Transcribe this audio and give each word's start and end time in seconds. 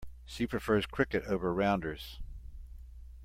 She 0.25 0.47
prefers 0.47 0.87
cricket 0.87 1.25
over 1.27 1.53
rounders. 1.53 2.19